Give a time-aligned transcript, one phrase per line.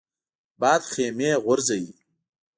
[0.61, 1.93] باد خیمې غورځوي